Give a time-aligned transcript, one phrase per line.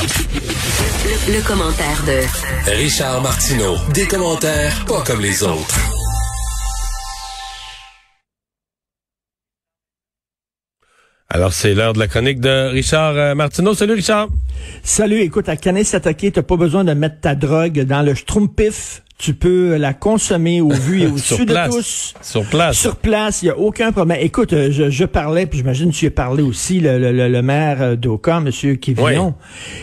[0.00, 3.76] Le, commentaire de Richard Martineau.
[3.92, 5.78] Des commentaires pas comme les autres.
[11.28, 13.74] Alors, c'est l'heure de la chronique de Richard euh, Martineau.
[13.74, 14.28] Salut, Richard.
[14.82, 19.02] Salut, écoute, à Canet s'attaquer, t'as pas besoin de mettre ta drogue dans le schtroumpif
[19.20, 22.14] tu peux la consommer au vu et au dessus de tous.
[22.22, 22.78] Sur place.
[22.78, 24.18] Sur place, il n'y a aucun problème.
[24.22, 27.42] Écoute, euh, je, je parlais, puis j'imagine que tu as parlé aussi, le, le, le
[27.42, 28.76] maire euh, d'Oka, M.
[28.78, 29.34] Kevillon.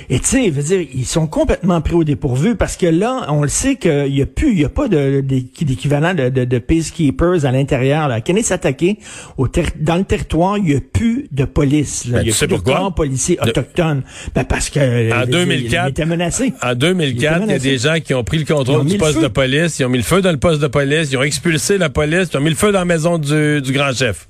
[0.10, 3.44] Et tu sais, veut dire, ils sont complètement pris au dépourvu parce que là, on
[3.44, 7.46] le sait qu'il n'y a plus, il n'y a pas d'équivalent de, de, de, peacekeepers
[7.46, 8.08] à l'intérieur.
[8.08, 8.22] Là.
[8.22, 8.98] Kenneth s'attaquer
[9.38, 9.48] au
[9.80, 12.06] dans le territoire, il n'y a plus de police.
[12.06, 12.18] Là.
[12.18, 14.02] Ben, il y a plus de corps policiers autochtones.
[14.34, 16.54] Ben parce que en 2004, il était menacé.
[16.64, 19.34] En 2004, il, y a des gens qui ont pris le contrôle du poste de
[19.34, 21.90] police, ils ont mis le feu dans le poste de police, ils ont expulsé la
[21.90, 24.28] police, ils ont mis le feu dans la maison du, du grand chef.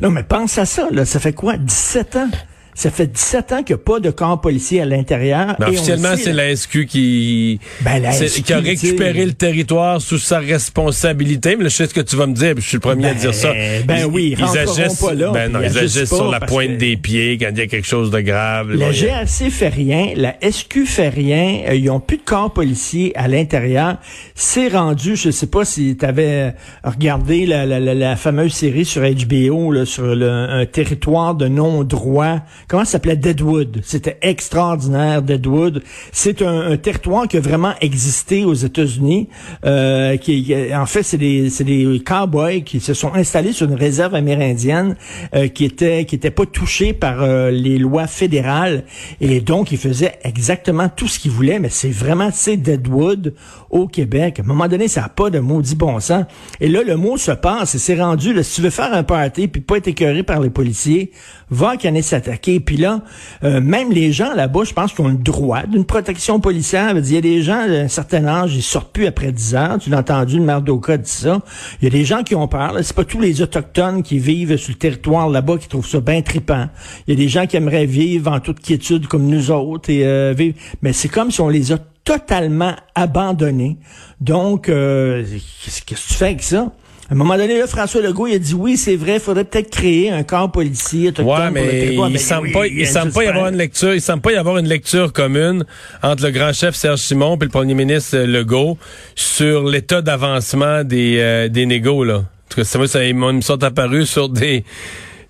[0.00, 1.04] Non, mais pense à ça, là.
[1.04, 1.56] Ça fait quoi?
[1.56, 2.30] 17 ans?
[2.78, 5.56] Ça fait 17 ans qu'il n'y a pas de camp policier à l'intérieur.
[5.58, 11.56] Ben, officiellement, c'est la SQ qui, ben, qui a récupéré le territoire sous sa responsabilité.
[11.56, 13.14] Mais là, je sais ce que tu vas me dire, je suis le premier à
[13.14, 13.52] dire ça.
[13.52, 16.96] Ben, ben oui, ils, agissent, pas là, ben non, ils, agissent, sur la pointe des
[16.96, 18.70] pieds quand il y a quelque chose de grave.
[18.72, 23.10] La GRC fait rien, la SQ fait rien, euh, ils ont plus de camp policier
[23.16, 23.96] à l'intérieur.
[24.36, 26.54] C'est rendu, je sais pas si tu avais
[26.84, 32.38] regardé la, la, la, fameuse série sur HBO là, sur le, un territoire de non-droit
[32.68, 33.80] comment ça s'appelait Deadwood?
[33.82, 35.82] C'était extraordinaire, Deadwood.
[36.12, 39.28] C'est un, territoire qui a vraiment existé aux États-Unis.
[39.64, 43.74] Euh, qui, en fait, c'est des, c'est des cowboys qui se sont installés sur une
[43.74, 44.96] réserve amérindienne
[45.34, 48.84] euh, qui était qui était pas touchée par euh, les lois fédérales
[49.20, 51.58] et donc ils faisaient exactement tout ce qu'ils voulaient.
[51.58, 53.34] Mais c'est vraiment c'est Deadwood
[53.70, 54.40] au Québec.
[54.40, 56.24] À un moment donné, ça n'a pas de maudit bon sens.
[56.60, 58.34] Et là, le mot se passe et c'est rendu.
[58.34, 61.12] Là, si tu veux faire un party puis pas être écœuré par les policiers,
[61.50, 63.00] va à s'attaquer puis là,
[63.44, 66.96] euh, même les gens là-bas, je pense qu'ils ont le droit d'une protection policière.
[66.96, 69.78] Il y a des gens d'un certain âge, ils sortent plus après 10 ans.
[69.80, 71.40] Tu l'as entendu, le maire d'Oka dit ça.
[71.80, 72.74] Il y a des gens qui ont peur.
[72.82, 76.22] C'est pas tous les autochtones qui vivent sur le territoire là-bas qui trouvent ça bien
[76.22, 76.68] trippant.
[77.06, 80.04] Il y a des gens qui aimeraient vivre en toute quiétude comme nous autres et
[80.04, 80.34] euh.
[80.82, 83.76] Mais c'est comme si on les a totalement abandonnés.
[84.20, 85.24] Donc, euh,
[85.62, 86.72] qu'est-ce que tu fais avec ça?
[87.10, 89.44] À un moment donné, là, François Legault, il a dit oui, c'est vrai, il faudrait
[89.44, 93.48] peut-être créer un corps policier ouais, mais il semble pas, il semble pas y avoir
[93.48, 95.64] une lecture, il semble pas y avoir une lecture commune
[96.02, 98.76] entre le grand chef Serge Simon et le premier ministre Legault
[99.14, 102.16] sur l'état d'avancement des euh, des négos là.
[102.16, 104.64] En tout cas, ça, ça, ils me sont apparus sur des,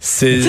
[0.01, 0.41] c'est,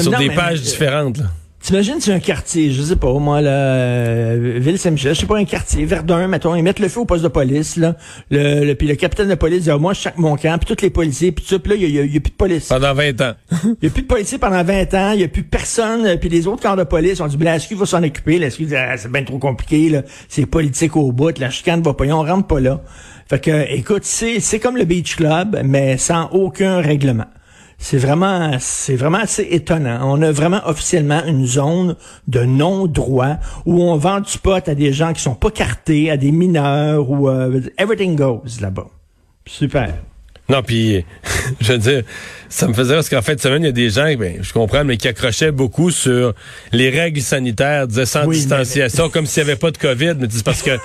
[0.00, 1.18] sur des pages différentes.
[1.18, 1.26] Là.
[1.66, 5.44] T'imagines, c'est un quartier, je sais pas, moi, là, euh, Ville-Saint-Michel, je sais pas, un
[5.44, 7.96] quartier, Verdun, mettons, ils mettent le feu au poste de police, là,
[8.30, 10.76] le, le puis le capitaine de police dit, ah, moi, je chaque mon camp, puis
[10.76, 12.68] tous les policiers, puis tout puis là, il y, a, plus de police.
[12.68, 13.32] Pendant 20 ans.
[13.82, 16.16] Il y a plus de policiers pendant 20 ans, il y a plus personne, euh,
[16.16, 18.46] puis les autres corps de police ont dit, ben, est-ce qu'il va s'en occuper, là,
[18.46, 21.82] est-ce qu'il dit, ah, c'est bien trop compliqué, là, c'est politique au bout, la chicane
[21.82, 22.80] va pas, on rentre pas là.
[23.28, 27.26] Fait que, écoute, c'est, c'est comme le Beach Club, mais sans aucun règlement.
[27.78, 30.00] C'est vraiment, c'est vraiment assez étonnant.
[30.02, 34.92] On a vraiment officiellement une zone de non-droit où on vend du pot à des
[34.92, 38.86] gens qui sont pas cartés, à des mineurs ou euh, everything goes là-bas.
[39.46, 39.94] Super.
[40.48, 41.04] Non, puis
[41.60, 42.02] je veux dire,
[42.48, 44.84] ça me faisait parce qu'en fait, semaine, il y a des gens, ben, je comprends,
[44.84, 46.34] mais qui accrochaient beaucoup sur
[46.72, 50.44] les règles sanitaires, disaient sans distanciation, comme s'il n'y avait pas de COVID, mais c'est
[50.44, 50.78] parce que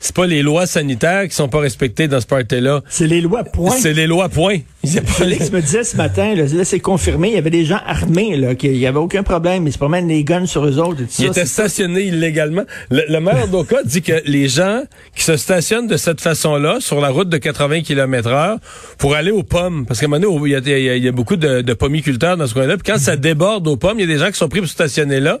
[0.00, 2.82] c'est pas les lois sanitaires qui sont pas respectées dans ce party-là.
[2.88, 3.70] C'est les lois point.
[3.70, 4.58] C'est les lois point.
[4.84, 8.54] Félix me disait ce matin, là, c'est confirmé, il y avait des gens armés, là,
[8.54, 11.02] qu'il y avait aucun problème, ils se promènent des guns sur eux autres.
[11.02, 12.64] Et tout ils étaient stationnés illégalement.
[12.90, 14.82] Le, maire d'Oka dit que les gens
[15.14, 18.58] qui se stationnent de cette façon-là, sur la route de 80 km heure,
[18.98, 21.12] pour aller aux pommes, parce qu'à un moment donné, il y a, il y a
[21.12, 24.12] beaucoup de, de, pommiculteurs dans ce coin-là, puis quand ça déborde aux pommes, il y
[24.12, 25.40] a des gens qui sont pris pour stationner là,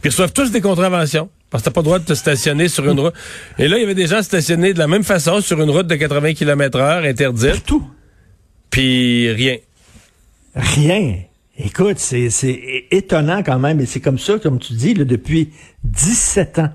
[0.04, 1.30] ils reçoivent tous des contraventions.
[1.52, 3.14] Parce que t'as pas le droit de te stationner sur une route.
[3.58, 5.86] Et là, il y avait des gens stationnés de la même façon sur une route
[5.86, 7.64] de 80 km heure interdite.
[7.66, 7.86] Tout.
[8.70, 9.58] Puis rien.
[10.54, 11.18] Rien.
[11.58, 15.50] Écoute, c'est étonnant quand même, et c'est comme ça, comme tu dis, là, depuis
[15.84, 16.70] 17 ans.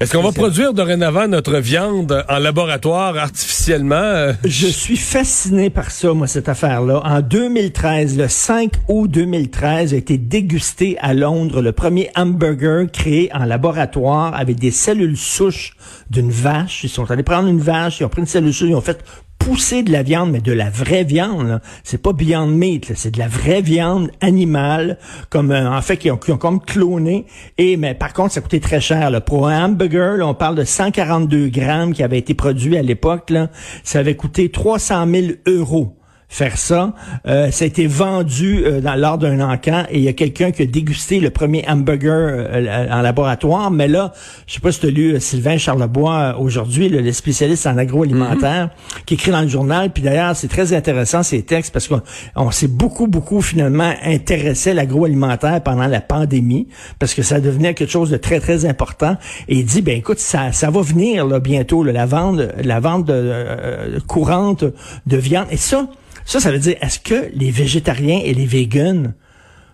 [0.00, 3.96] Est-ce qu'on va produire dorénavant notre viande en laboratoire artificiellement?
[3.96, 4.32] Euh?
[4.44, 7.02] Je suis fasciné par ça, moi, cette affaire-là.
[7.04, 13.28] En 2013, le 5 août 2013, a été dégusté à Londres le premier hamburger créé
[13.34, 15.76] en laboratoire avec des cellules souches
[16.08, 16.82] d'une vache.
[16.82, 19.04] Ils sont allés prendre une vache, ils ont pris une cellule souche, ils ont fait
[19.40, 21.60] pousser de la viande, mais de la vraie viande.
[21.82, 24.98] C'est pas Beyond Meat, c'est de la vraie viande animale,
[25.30, 27.26] comme euh, en fait qui ont, qui ont, comme cloné.
[27.58, 29.10] Et mais par contre, ça coûtait très cher.
[29.10, 29.20] Là.
[29.20, 33.32] Pour un hamburger, là, on parle de 142 grammes qui avait été produit à l'époque.
[33.82, 35.99] Ça avait coûté 300 000 euros.
[36.30, 36.94] Faire ça.
[37.26, 40.52] Euh, ça a été vendu euh, dans, lors d'un encan et il y a quelqu'un
[40.52, 43.72] qui a dégusté le premier hamburger euh, en laboratoire.
[43.72, 44.12] Mais là,
[44.46, 49.04] je sais pas si tu as lu Sylvain Charlebois aujourd'hui, le, spécialiste en agroalimentaire, mm-hmm.
[49.06, 49.90] qui écrit dans le journal.
[49.90, 54.74] Puis d'ailleurs, c'est très intéressant ces textes parce qu'on s'est beaucoup, beaucoup finalement intéressé à
[54.74, 56.68] l'agroalimentaire pendant la pandémie
[57.00, 59.16] parce que ça devenait quelque chose de très, très important.
[59.48, 63.06] Et il dit, ben écoute, ça, ça va venir là, bientôt, la vente, la vente
[63.06, 64.64] de, courante
[65.06, 65.46] de viande.
[65.50, 65.88] Et ça,
[66.30, 69.12] ça, ça veut dire, est-ce que les végétariens et les végans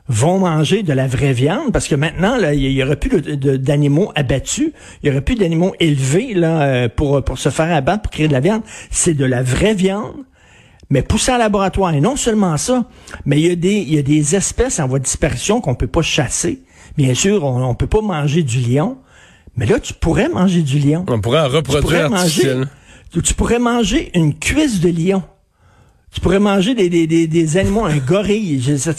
[0.08, 1.70] vont manger de la vraie viande?
[1.70, 4.72] Parce que maintenant il y, aurait plus d'animaux abattus,
[5.02, 8.26] il y aurait plus d'animaux élevés là euh, pour pour se faire abattre pour créer
[8.26, 10.14] de la viande, c'est de la vraie viande
[10.88, 12.86] mais poussée en laboratoire et non seulement ça,
[13.26, 15.74] mais il y a des il y a des espèces en voie de disparition qu'on
[15.74, 16.62] peut pas chasser.
[16.96, 18.96] Bien sûr, on, on peut pas manger du lion,
[19.56, 21.04] mais là tu pourrais manger du lion.
[21.06, 22.08] On pourrait en reproduire
[23.12, 25.22] tu, tu pourrais manger une cuisse de lion.
[26.16, 28.78] Tu pourrais manger des, des, des, animaux, un gorille.
[28.78, 28.92] Ça,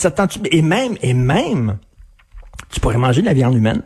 [0.51, 1.77] et même, et même,
[2.69, 3.81] tu pourrais manger de la viande humaine.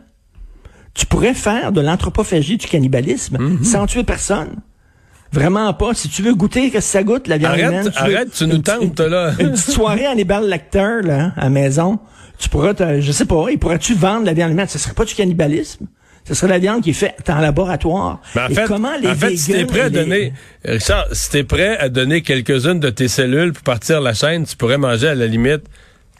[0.92, 3.64] Tu pourrais faire de l'anthropophagie, du cannibalisme, mhm.
[3.64, 4.56] sans tuer personne.
[5.32, 5.94] Vraiment pas.
[5.94, 7.90] Si tu veux goûter que ça goûte, la viande humaine.
[7.90, 9.32] Tu arrête, tu nous tentes, là.
[9.38, 12.00] une petite soirée en ébal lecteur, là, à la maison.
[12.36, 14.68] Tu pourrais, je sais pas, pourrais-tu vendre la viande humaine?
[14.68, 15.86] Ce serait pas du cannibalisme.
[16.24, 18.20] Ce serait la viande qui est faite en laboratoire.
[18.34, 20.32] Mais en fait, comment les en fait, si t'es prêt à donner,
[20.64, 24.56] Richard, si t'es prêt à donner quelques-unes de tes cellules pour partir la chaîne, tu
[24.56, 25.62] pourrais manger à la limite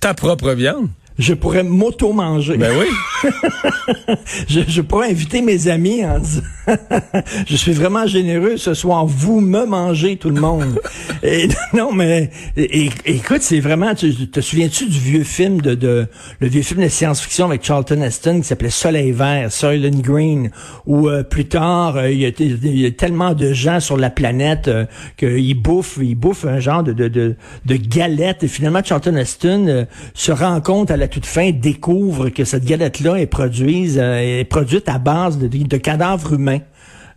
[0.01, 0.89] ta propre viande
[1.19, 2.57] je pourrais m'auto-manger.
[2.57, 3.31] Ben oui.
[4.49, 6.43] je, je, pourrais inviter mes amis en disant
[7.47, 10.81] Je suis vraiment généreux ce soir, vous me mangez tout le monde.
[11.23, 13.95] et, non, mais écoute, c'est vraiment.
[13.95, 16.07] Tu, te souviens-tu du vieux film de, de
[16.41, 20.51] le vieux film de science-fiction avec Charlton Heston qui s'appelait Soleil vert, Soylent Green,
[20.87, 24.85] où euh, plus tard euh, il, y a, tellement de gens sur la planète euh,
[25.17, 27.37] qu'ils bouffent, ils bouffent un genre de, de, de,
[27.67, 32.45] de galette et finalement Charlton Heston se rend compte à la toute fin découvre que
[32.45, 36.61] cette galette-là est, produite, euh, est produite à base de, de cadavres humains.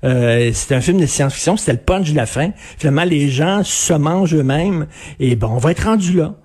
[0.04, 2.52] Euh, c'est un film de science-fiction, c'était le punch de la fin.
[2.78, 4.88] Finalement, les gens se mangent eux-mêmes
[5.20, 6.36] et bon, on va être rendu là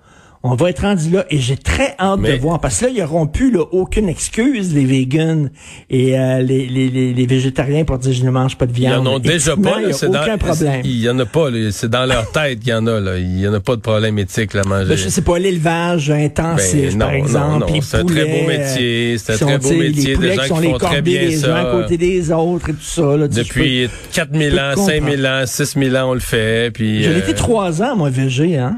[0.43, 2.99] on va être rendu là et j'ai très hâte de voir parce que là ils
[2.99, 5.49] n'auront plus là, aucune excuse les vegans
[5.89, 9.03] et euh, les, les, les, végétariens pour dire je ne mange pas de viande.
[9.03, 10.81] Ils en ont déjà pas, c'est aucun problème.
[10.83, 13.17] Il y en a pas, c'est dans leur tête qu'il y en a là.
[13.19, 14.89] Il y en a pas de problème éthique à manger.
[14.89, 17.65] Ben, je sais pas l'élevage intensif ben, par exemple.
[17.67, 20.69] Non, non, c'est un très beau métier, c'est un très beau métier de gens qui
[20.71, 21.55] font très bien les ça.
[21.55, 23.15] Uns à côté des autres et tout ça.
[23.15, 26.71] Là, Depuis 4000 ans, 5000 ans, 6000 ans on le fait.
[26.73, 27.03] Puis.
[27.03, 28.77] J'ai été euh, trois ans moi végé hein.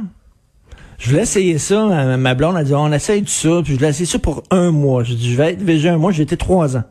[0.97, 2.17] Je voulais essayer ça.
[2.17, 3.61] Ma blonde a dit, on essaye tout ça.
[3.63, 5.03] Puis je voulais essayer ça pour un mois.
[5.03, 6.11] Je dit, je vais être végé un mois.
[6.11, 6.83] J'ai été trois ans.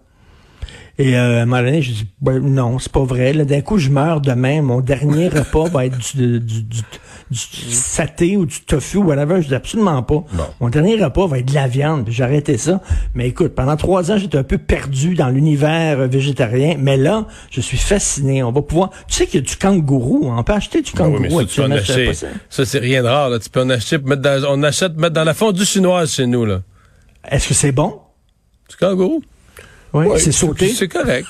[1.02, 3.32] Et euh, à un moment donné, je dis, ben, non, c'est pas vrai.
[3.32, 4.62] D'un coup, je meurs demain.
[4.62, 6.80] Mon dernier repas va être du, du, du,
[7.28, 7.36] du
[7.72, 9.42] saté ou du tofu ou whatever.
[9.42, 10.22] Je dis absolument pas.
[10.60, 12.06] Mon dernier repas va être de la viande.
[12.08, 12.80] J'ai arrêté ça.
[13.14, 16.76] Mais écoute, pendant trois ans, j'étais un peu perdu dans l'univers euh, végétarien.
[16.78, 18.44] Mais là, je suis fasciné.
[18.44, 18.90] On va pouvoir.
[19.08, 20.30] Tu sais qu'il y a du kangourou.
[20.32, 21.24] On peut acheter du kangourou.
[21.32, 21.82] oui, mais
[22.14, 23.28] ça, ça c'est rien de rare.
[23.28, 23.40] Là.
[23.40, 26.44] Tu peux en acheter, mettre dans, on achète, mettre dans la fondue chinoise chez nous.
[26.44, 26.60] là.
[27.28, 27.98] Est-ce que c'est bon?
[28.70, 29.20] Du kangourou?
[29.92, 30.72] Oui, c'est sauté.
[30.72, 31.26] C'est correct.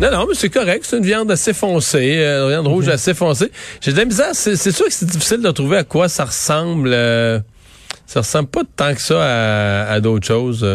[0.00, 0.84] Non, non, mais c'est correct.
[0.88, 3.52] C'est une viande assez foncée, euh, une viande rouge assez foncée.
[3.82, 4.30] J'ai de la misère.
[4.32, 6.90] C'est sûr que c'est difficile de trouver à quoi ça ressemble.
[6.92, 7.38] Euh,
[8.06, 10.66] ça ressemble pas tant que ça à, à d'autres choses.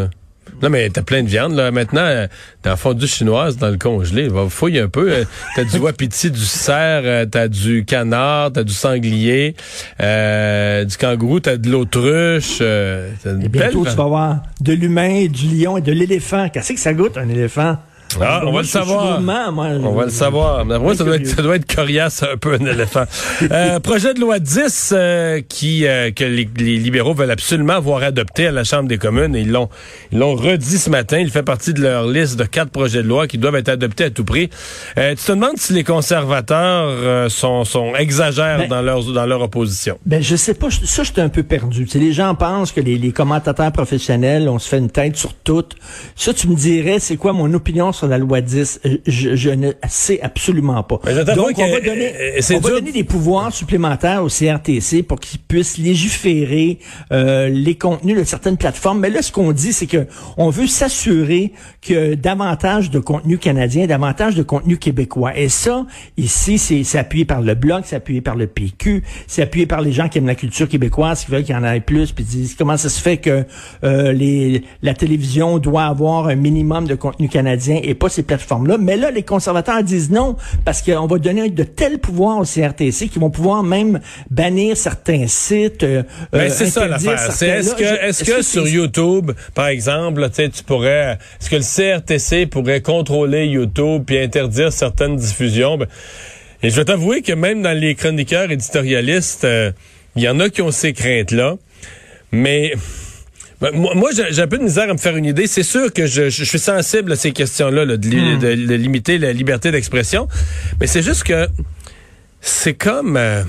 [0.56, 0.64] Euh.
[0.64, 1.72] Non, mais t'as plein de viande, là.
[1.72, 2.28] Maintenant, euh,
[2.64, 5.12] dans la fondue chinoise, dans le congelé, va fouiller un peu.
[5.12, 5.24] Euh,
[5.56, 9.56] t'as du wapiti, du cerf, euh, t'as du canard, t'as du sanglier,
[10.00, 12.62] du kangourou, t'as de l'autruche.
[12.62, 16.50] Et bientôt, tu vas avoir de l'humain, du lion et de l'éléphant.
[16.50, 17.78] Qu'est-ce que ça goûte, un éléphant?
[18.22, 19.20] Ah, on va le savoir.
[19.20, 20.66] on va le savoir.
[20.66, 23.04] moi, ça doit, être, ça doit être coriace un peu un éléphant.
[23.52, 26.46] euh, projet de loi 10 euh, qui euh, que les,
[26.78, 29.36] libéraux veulent absolument voir adopté à la Chambre des communes.
[29.36, 29.70] ils l'ont
[30.12, 31.20] ils l'ont redit ce matin.
[31.20, 34.06] Il fait partie de leur liste de quatre projets de loi qui doivent être adoptés
[34.06, 34.50] à tout prix.
[34.98, 39.42] Euh, tu te demandes si les conservateurs sont, sont exagèrent ben- dans leur dans leur
[39.42, 39.98] opposition.
[40.06, 40.68] Ben je sais pas.
[40.72, 41.88] Ça, j'étais un peu perdu.
[41.94, 45.66] les gens pensent que les, les commentateurs professionnels, on se fait une tête sur tout.
[46.16, 49.72] Ça, tu me dirais, c'est quoi mon opinion sur la loi 10, je, je ne
[49.88, 51.00] sais absolument pas.
[51.36, 55.40] Donc, on va, donner, euh, on va donner des pouvoirs supplémentaires au CRTC pour qu'ils
[55.40, 56.80] puissent légiférer
[57.12, 59.00] euh, les contenus de certaines plateformes.
[59.00, 63.88] Mais là, ce qu'on dit, c'est que on veut s'assurer que davantage de contenu canadien,
[63.88, 65.38] davantage de contenu québécois.
[65.38, 65.86] Et ça,
[66.18, 69.92] ici, c'est appuyé par le Bloc, c'est appuyé par le PQ, c'est appuyé par les
[69.92, 72.56] gens qui aiment la culture québécoise, qui veulent qu'il y en ait plus, puis disent
[72.56, 73.46] comment ça se fait que
[73.84, 78.78] euh, les, la télévision doit avoir un minimum de contenu canadien et pas ces plateformes-là.
[78.78, 83.10] Mais là, les conservateurs disent non, parce qu'on va donner de tels pouvoirs au CRTC
[83.10, 84.00] qu'ils vont pouvoir même
[84.30, 85.84] bannir certains sites.
[85.84, 87.32] Euh, ben, c'est ça l'affaire.
[87.32, 92.48] C'est est-ce que, est-ce que, sur YouTube, par exemple, tu pourrais, est-ce que le CRTC
[92.48, 95.78] pourrait contrôler YouTube puis interdire certaines diffusions?
[95.78, 95.88] Ben,
[96.64, 99.72] et je vais t'avouer que même dans les chroniqueurs éditorialistes, il euh,
[100.16, 101.56] y en a qui ont ces craintes-là.
[102.32, 102.74] Mais
[103.62, 105.48] ben, moi, j'ai un peu de misère à me faire une idée.
[105.48, 107.98] C'est sûr que je, suis sensible à ces questions-là, hmm.
[107.98, 110.28] de, limiter la liberté d'expression.
[110.80, 111.48] Mais c'est juste que
[112.42, 113.18] c'est comme...
[113.18, 113.44] Euh,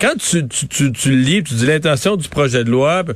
[0.00, 3.14] quand tu, tu, tu, lis, tu dis l'intention du projet de loi, ben,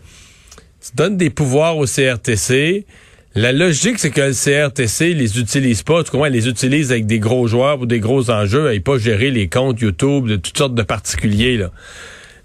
[0.81, 2.87] tu donnes des pouvoirs au CRTC,
[3.35, 6.03] la logique, c'est que le CRTC les utilise pas.
[6.03, 6.29] Tu comprends?
[6.29, 9.81] les utilise avec des gros joueurs ou des gros enjeux, et pas gérer les comptes
[9.81, 11.57] YouTube de toutes sortes de particuliers.
[11.57, 11.71] Là.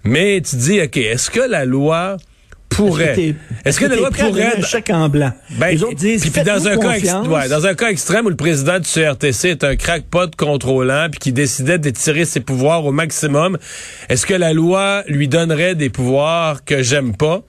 [0.04, 2.16] Mais tu dis, OK, est-ce que la loi
[2.76, 3.34] pourrait.
[3.64, 4.58] Est-ce que, la loi pourrait.
[4.58, 5.32] Un chèque en blanc?
[5.58, 8.78] Ben, Les autres disent, puis, dans, un cas dans un cas extrême où le président
[8.78, 13.58] du CRTC est un crackpot contrôlant puis qui décidait d'étirer ses pouvoirs au maximum,
[14.08, 17.42] est-ce que la loi lui donnerait des pouvoirs que j'aime pas?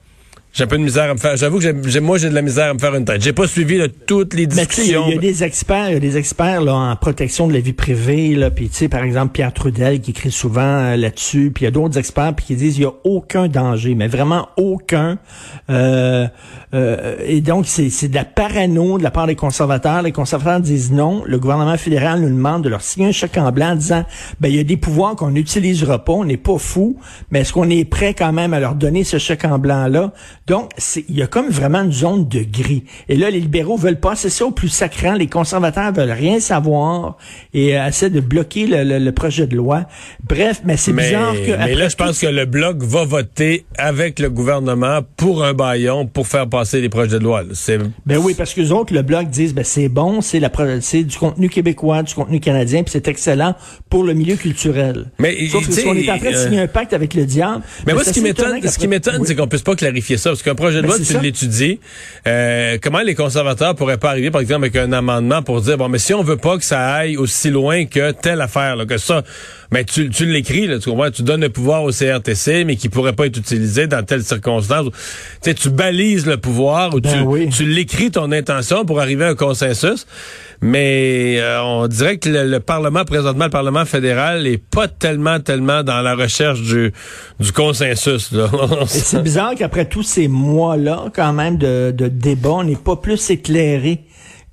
[0.56, 1.36] J'ai un peu de misère à me faire.
[1.36, 3.20] J'avoue que j'ai, moi, j'ai de la misère à me faire une tête.
[3.20, 5.04] J'ai pas suivi toutes les discussions.
[5.06, 7.60] Il y, a des experts, il y a des experts là, en protection de la
[7.60, 8.34] vie privée.
[8.34, 11.50] Là, puis tu sais, par exemple, Pierre Trudel qui écrit souvent euh, là-dessus.
[11.54, 14.48] Puis il y a d'autres experts qui disent il y a aucun danger, mais vraiment
[14.56, 15.18] aucun.
[15.68, 16.26] Euh,
[16.72, 20.00] euh, et donc c'est, c'est de la parano de la part des conservateurs.
[20.00, 21.22] Les conservateurs disent non.
[21.26, 24.06] Le gouvernement fédéral nous demande de leur signer un chèque en blanc en disant
[24.40, 26.14] ben il y a des pouvoirs qu'on n'utilisera pas.
[26.14, 26.96] On n'est pas fou,
[27.30, 30.14] mais est-ce qu'on est prêt quand même à leur donner ce chèque en blanc là?
[30.46, 30.70] Donc,
[31.08, 32.84] il y a comme vraiment une zone de gris.
[33.08, 35.14] Et là, les libéraux veulent passer ça au plus sacrant.
[35.14, 37.16] Les conservateurs veulent rien savoir
[37.52, 39.86] et euh, essaient de bloquer le, projet de loi.
[40.28, 41.56] Bref, mais c'est bizarre que...
[41.56, 46.06] Mais là, je pense que le Bloc va voter avec le gouvernement pour un baillon
[46.06, 47.42] pour faire passer les projets de loi.
[48.04, 50.50] Ben oui, parce que les autres, le Bloc disent, ben c'est bon, c'est la
[50.80, 53.56] c'est du contenu québécois, du contenu canadien, puis c'est excellent
[53.90, 55.10] pour le milieu culturel.
[55.18, 57.64] Mais Sauf que on est en train de signer euh, un pacte avec le diable...
[57.86, 60.42] Mais, moi, ce qui m'étonne, ce qui m'étonne, c'est qu'on puisse pas clarifier ça parce
[60.42, 61.80] qu'un projet de ben, loi, tu l'étudies.
[62.26, 65.88] Euh, comment les conservateurs pourraient pas arriver, par exemple, avec un amendement pour dire, bon,
[65.88, 68.98] mais si on veut pas que ça aille aussi loin que telle affaire, là, que
[68.98, 69.22] ça,
[69.72, 71.10] mais ben, tu, tu l'écris, tu comprends?
[71.10, 74.88] Tu donnes le pouvoir au CRTC, mais qui pourrait pas être utilisé dans telle circonstance.
[75.42, 79.28] Tu tu balises le pouvoir ou ben tu, tu l'écris ton intention pour arriver à
[79.28, 80.06] un consensus.
[80.60, 85.82] Mais euh, on dirait que le, Parlement, présentement, le Parlement fédéral, est pas tellement, tellement
[85.82, 86.92] dans la recherche du,
[87.40, 88.32] du consensus.
[88.86, 93.30] c'est bizarre qu'après tous ces mois-là, quand même, de, de débat, on n'est pas plus
[93.30, 94.04] éclairé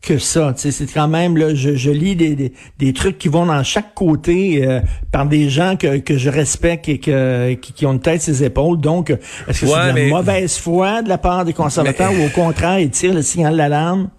[0.03, 0.53] que ça.
[0.55, 4.67] C'est quand même là, je, je lis des, des, trucs qui vont dans chaque côté
[4.67, 8.43] euh, par des gens que, que je respecte et que qui, ont une tête ses
[8.43, 8.79] épaules.
[8.79, 12.29] Donc, est-ce que c'est de la mauvaise foi de la part des conservateurs ou au
[12.29, 14.09] contraire ils tirent le signal d'alarme?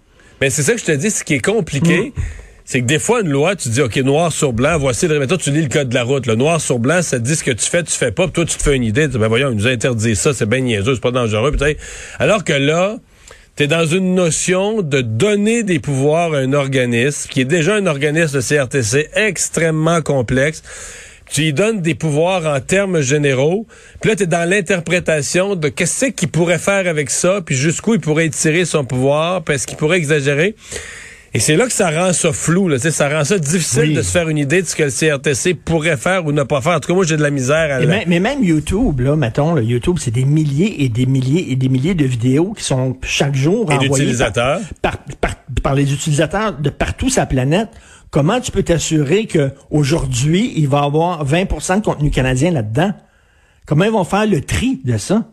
[0.41, 2.13] Mais c'est ça que je te dis, ce qui est compliqué.
[2.15, 2.21] Hmm.
[2.67, 5.37] C'est que des fois, une loi, tu dis, OK, noir sur blanc, voici le toi,
[5.37, 6.25] tu lis le code de la route.
[6.25, 8.33] Le noir sur blanc, ça te dit ce que tu fais, tu fais pas, puis
[8.33, 9.07] toi, tu te fais une idée.
[9.07, 11.51] Ben voyons, ils nous interdit ça, c'est bien niaiseux, c'est pas dangereux.
[11.51, 11.79] Peut-être.
[12.17, 12.97] Alors que là,
[13.55, 17.75] tu es dans une notion de donner des pouvoirs à un organisme, qui est déjà
[17.75, 20.63] un organisme de CRTC extrêmement complexe.
[21.29, 23.67] Tu y donnes des pouvoirs en termes généraux.
[24.01, 27.93] Puis là, tu es dans l'interprétation de qu'est-ce qu'il pourrait faire avec ça, puis jusqu'où
[27.93, 30.55] il pourrait tirer son pouvoir, parce qu'il pourrait exagérer.
[31.35, 34.09] Et c'est là que ça rend ça flou, là, ça rend ça difficile de se
[34.09, 36.77] faire une idée de ce que le CRTC pourrait faire ou ne pas faire.
[36.77, 37.85] En tout cas, moi, j'ai de la misère à...
[37.85, 41.67] Mais, mais, même YouTube, là, mettons, YouTube, c'est des milliers et des milliers et des
[41.67, 44.15] milliers de vidéos qui sont chaque jour et envoyées
[44.81, 47.67] par, par, par, les utilisateurs de partout sa planète.
[48.11, 52.93] Comment tu peux t'assurer que aujourd'hui il va y avoir 20% de contenu canadien là-dedans?
[53.65, 55.25] Comment ils vont faire le tri de ça?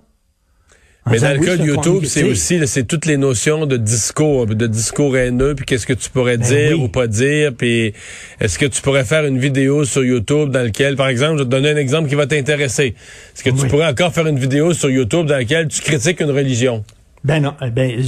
[1.11, 4.66] Mais dans le cas de YouTube, c'est aussi c'est toutes les notions de discours, de
[4.68, 7.92] discours haineux, puis qu'est-ce que tu pourrais ben dire ou pas dire, puis
[8.40, 11.44] est-ce que tu pourrais faire une vidéo sur YouTube dans laquelle, par exemple, je vais
[11.44, 12.94] te donner un exemple qui va t'intéresser.
[13.35, 16.30] Est-ce que tu pourrais encore faire une vidéo sur YouTube dans laquelle tu critiques une
[16.30, 16.85] religion?
[17.25, 18.00] Ben non, eh ben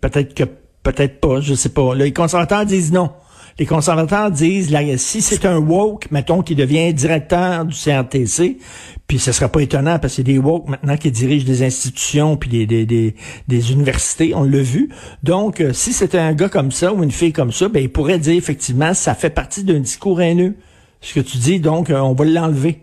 [0.00, 0.44] peut-être que
[0.84, 1.94] peut-être pas, je sais pas.
[1.96, 3.10] les conservateurs disent non
[3.58, 8.58] les conservateurs disent, là, si c'est un woke, mettons, qui devient directeur du CRTC,
[9.06, 12.36] puis ce sera pas étonnant parce que c'est des woke maintenant qui dirigent des institutions
[12.36, 14.90] puis des universités, on l'a vu.
[15.22, 17.90] Donc, euh, si c'était un gars comme ça ou une fille comme ça, ben il
[17.90, 20.54] pourrait dire effectivement, ça fait partie d'un discours haineux.
[21.00, 22.82] Ce que tu dis, donc, euh, on va l'enlever.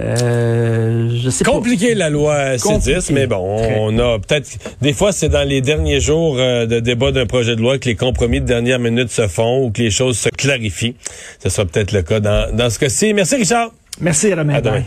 [0.00, 3.38] Euh, je sais Compliqué la loi C10, mais bon,
[3.78, 4.48] on a peut-être
[4.80, 7.88] des fois c'est dans les derniers jours euh, de débat d'un projet de loi que
[7.88, 10.96] les compromis de dernière minute se font ou que les choses se clarifient.
[11.40, 13.14] Ce sera peut-être le cas dans, dans ce cas-ci.
[13.14, 13.70] Merci Richard.
[14.00, 14.54] Merci Romain.
[14.54, 14.82] À demain.